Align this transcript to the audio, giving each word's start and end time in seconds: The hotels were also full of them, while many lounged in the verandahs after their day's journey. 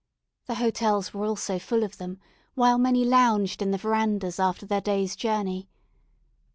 The 0.47 0.55
hotels 0.55 1.13
were 1.13 1.27
also 1.27 1.59
full 1.59 1.83
of 1.83 1.99
them, 1.99 2.19
while 2.55 2.79
many 2.79 3.05
lounged 3.05 3.61
in 3.61 3.69
the 3.69 3.77
verandahs 3.77 4.39
after 4.39 4.65
their 4.65 4.81
day's 4.81 5.15
journey. 5.15 5.69